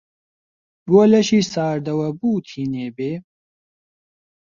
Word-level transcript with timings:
بۆ 0.87 1.01
لەشی 1.11 1.41
ساردەوە 1.53 2.07
بوو 2.19 2.43
تینێ 2.47 2.87
بێ؟ 2.97 3.11